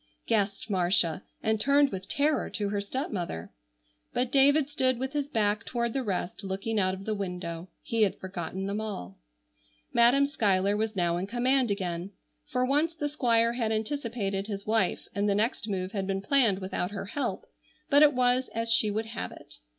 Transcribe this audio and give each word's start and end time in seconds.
gasped 0.25 0.67
Marcia, 0.67 1.21
and 1.43 1.61
turned 1.61 1.91
with 1.91 2.07
terror 2.07 2.49
to 2.49 2.69
her 2.69 2.81
stepmother. 2.81 3.51
But 4.13 4.31
David 4.31 4.67
stood 4.67 4.97
with 4.97 5.13
his 5.13 5.29
back 5.29 5.63
toward 5.63 5.93
the 5.93 6.01
rest 6.01 6.43
looking 6.43 6.79
out 6.79 6.95
of 6.95 7.05
the 7.05 7.13
window. 7.13 7.69
He 7.83 8.01
had 8.01 8.15
forgotten 8.17 8.65
them 8.65 8.81
all. 8.81 9.19
Madam 9.93 10.25
Schuyler 10.25 10.75
was 10.75 10.95
now 10.95 11.17
in 11.17 11.27
command 11.27 11.69
again. 11.69 12.13
For 12.47 12.65
once 12.65 12.95
the 12.95 13.09
Squire 13.09 13.53
had 13.53 13.71
anticipated 13.71 14.47
his 14.47 14.65
wife, 14.65 15.07
and 15.13 15.29
the 15.29 15.35
next 15.35 15.67
move 15.69 15.91
had 15.91 16.07
been 16.07 16.23
planned 16.23 16.57
without 16.57 16.89
her 16.89 17.05
help, 17.05 17.45
but 17.91 18.01
it 18.01 18.15
was 18.15 18.49
as 18.55 18.71
she 18.73 18.89
would 18.89 19.05
have 19.05 19.31
it. 19.31 19.57